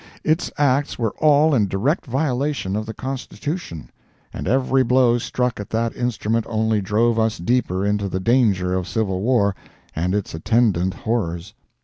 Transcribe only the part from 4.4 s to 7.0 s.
every blow struck at that instrument only